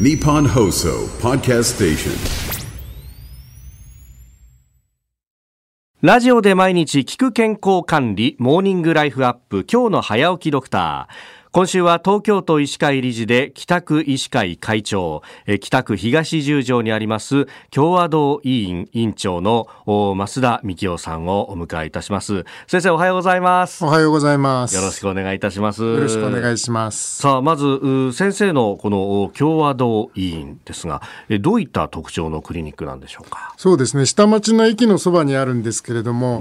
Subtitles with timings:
[0.00, 2.66] ニポンホーソーパーキャストステーション
[6.00, 11.41] ラジオで毎日聞く健康管理モーニングライフアップ今日の早起きドクター。
[11.54, 24.74] 今週は東京都医師会理事で北区医師会会長え北区東十条にあります共和堂委員委員長のお増田幹夫さんをお迎えいたします先生おはようございますおはようございます。
[24.74, 27.16] よろしくお願いいたしますよろしくお願いします。
[27.20, 33.52] さあまずう先生のこのお共和堂委員ですがえどういった特徴のクリニックなんでしょうか？
[33.58, 34.06] そうですね。
[34.06, 36.40] 下町の駅のそばにあるんですけれども、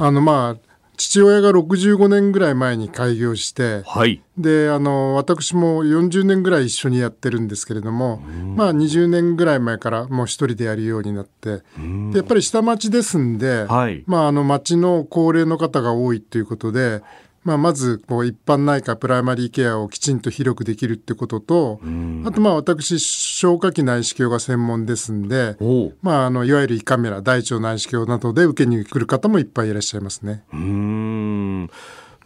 [0.00, 0.67] あのまあ
[0.98, 4.20] 父親が65年ぐらい前に開業して、はい。
[4.36, 8.18] であの私も40年ぐらい一緒にやってるんですけれども、
[8.56, 11.62] まあ20年ぐらい前からもう一人でやるようになって、
[12.10, 14.02] でやっぱり下町ですんで、はい。
[14.06, 17.02] まああの町の高齢の方が多いということで。
[17.48, 21.80] まあ、まずこう一般内科プライマリーケアをきちんと広くできるってことと、
[22.26, 25.56] あとまあ私消化器内視鏡が専門ですんで、
[26.02, 30.44] まあ、あのいわゆる胃カメラ大腸内視鏡などで受けに来る方もいっぱいいらっしゃいますね。
[30.52, 31.07] うーん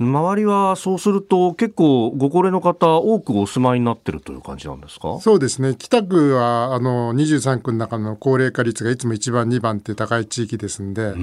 [0.03, 5.19] 周りはそうすると結構ご高齢の方多くお住まいになってるという感じなんですか？
[5.21, 5.75] そうですね。
[5.79, 11.13] 北区はあの23区の中の高齢化率がいつも1番2番って高い地域ですんで。
[11.13, 11.17] で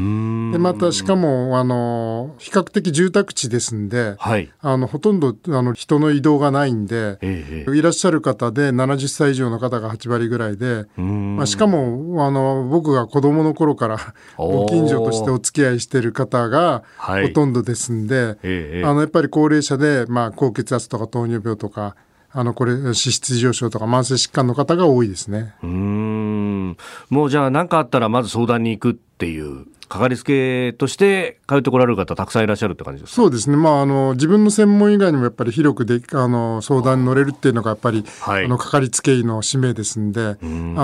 [0.58, 4.50] またしかもあの比較的住宅地ですんではい。
[4.62, 7.18] あのほとんどあの人の移動がないんで。
[7.22, 11.36] ええいらっしゃる方で70歳以上の方が8割ぐらいで、ん。
[11.38, 13.98] まあ、しかもあの僕が子供の頃から
[14.38, 17.28] ご近所としてお付き合いしてる方がはい。
[17.28, 21.96] ほとんどですんで、ええあのやっぱり高齢者で、まあ、高血圧とか糖尿病とか
[22.32, 25.56] あのこれ脂質異常症とか慢性疾患の方が多いですね。
[25.64, 26.78] うーん。
[27.10, 33.16] もうじゃあ何かあったらまず相談に行くっていうかかりつけとして通ってこられる方たくさんいらっしゃるって感じですか？
[33.16, 38.46] そうですね、まあ、あの自分の専門以外にもやっぱり広くであの相談に乗れるっていうのがやっぱり、はい。
[38.46, 40.36] あのかかりつけ医の使命ですんで、あ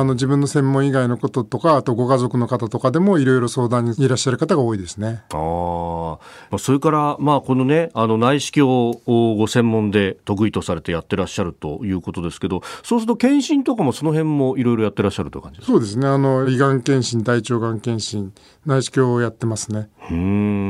[0.04, 5.24] の自分の専門以外のこととかあとご家族の方とかでもいろいろ相談にいらっしゃる方が多いですね。
[5.30, 6.20] あー。
[6.50, 15.74] まあそれから、まあ、このねあの内視鏡をご専門で得意とされてやってらっしゃるということですけどそうすると検診とかもその辺もいろいろやってらっしゃるという感じですか？
[15.74, 16.08] そうですね。
[16.08, 18.34] あの胃がん検診大腸がん検診
[18.66, 19.90] 内視鏡をやってますね。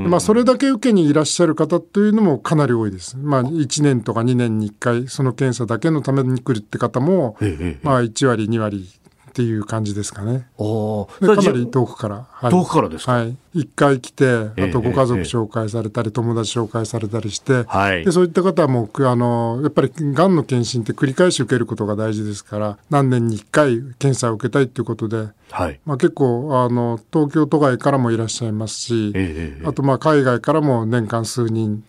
[0.09, 3.17] まあ、それだけ受けにいらっしゃる方というのもかなり多いです。
[3.17, 7.37] まあ、1年とか2年に1回その検査だけのために来るって方も、
[7.83, 8.87] まあ、1割2割
[9.35, 10.47] っていう感じですかね。
[10.57, 12.51] あーでかなり遠くから、はい。
[12.51, 13.11] 遠くからですか？
[13.11, 18.05] はい、1回来てあええとご家族ええ紹介されたり、友達紹介されたりして、はい。
[18.05, 25.81] でそういった方はもうくあのやっぱりがんの検診って繰り返し受けることが大事ですから何年に1回検査を受けたいということで、はい。
[25.85, 29.67] まあ、結構あの東京都外からもいらっしゃいますし、ええええ。
[29.67, 31.83] あとまあ海外からも年間数人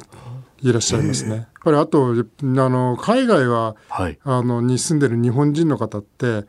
[0.62, 1.36] いらっしゃいますね。
[1.36, 4.18] やっぱりあとあの海外ははい。
[4.24, 6.44] あのに住んでる日本人の方ってやっ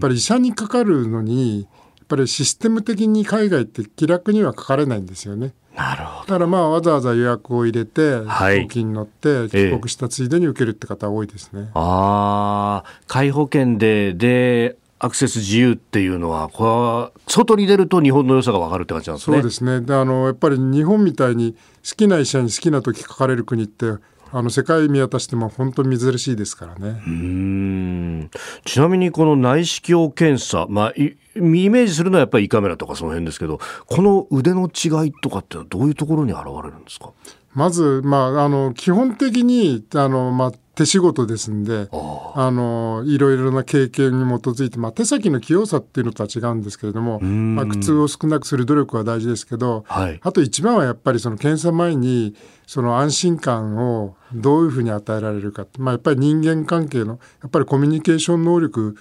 [0.00, 1.66] ぱり医者にかかるのにや
[2.04, 5.54] っぱりシステム的に海外って気楽にはかかれないんですよね。
[5.74, 6.26] なるほど。
[6.26, 8.60] だからまあわざわざ予約を入れてはい。
[8.60, 11.70] 飛行機に乗って帰国したついでに受けるって方多いですね。
[11.74, 19.80] ああ皆保険ででアクセス自由っていうのはこれは外に出ると日本の良さが分かるって感じなんですねそうですね。
[19.80, 21.54] であのやっぱり日本みたいに
[21.88, 23.86] 好きな医者に好きな時かかれる国って
[24.30, 27.00] あの世界見渡しても本当に珍しいですからね。
[27.06, 28.30] うーん
[28.64, 37.12] ちなみにこの内視鏡検査、まあ、いイメージするのはやっぱり胃カメラとかその辺ですけどこの腕の違いとかってどういうところに現れるんですか？
[37.54, 50.20] まず、まあ、あの基本的にあの、まあ、手仕事ですんであのいろいろな経験に基づいて、まあ、手先の器用さっていうのとは違うんですけれども、まあ、苦痛を少なくする努力は大事ですけど、はい。
[50.22, 58.96] あと一番はやっぱりその検査前にその安心感をどういうふうに与えられるか、まあ、やっぱり人間関係のやっぱりコミュニケーション能力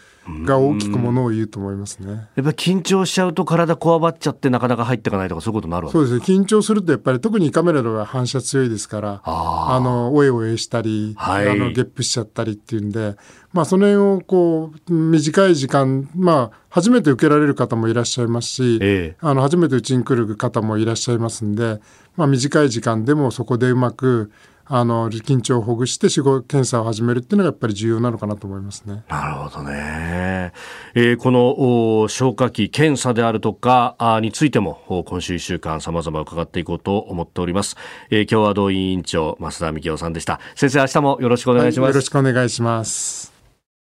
[0.45, 2.11] が大きくものを言うと思いますね。
[2.11, 5.97] やっぱり緊張しちゃうと体こわばっちゃってなかなか入っていかないとかそういうことになるわけ。
[5.97, 6.39] そうですね。
[6.39, 11.49] 緊張するとやっぱり特にカメラでは反射強いですからあのおえおえしたり、はい。
[11.49, 13.15] あのゲップしちゃったりっていうんで、
[13.53, 21.79] まあ、その辺をこう短い時間、まあ、初めて受けられる方もいらっしゃいますし、ええあの初めてうちに来る方もいらっしゃいますんで、
[22.15, 24.31] まあ、短い時間でもそこでうまく
[24.69, 29.03] あの緊張をほぐして検査を始めるっていうのがやっぱり重要なのかなと思いますね。
[29.07, 30.51] なるほどね。
[30.93, 37.77] えーこのお消化器検査であるとかあについてもお今週1週間様々伺っていこうと思っております。
[38.09, 40.39] えー、共和党委員長増田幹夫さんでした。
[40.55, 41.89] 先生明日もよろしくお願いします。
[41.89, 43.36] よろしくお願いします。